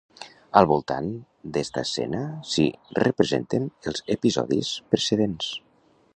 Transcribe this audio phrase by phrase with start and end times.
[0.61, 1.11] Al voltant
[1.57, 2.65] d'esta escena s'hi
[3.01, 5.55] representen els episodis precedents.